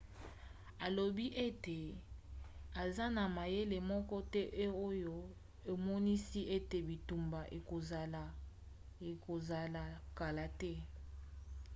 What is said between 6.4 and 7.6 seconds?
ete bitumba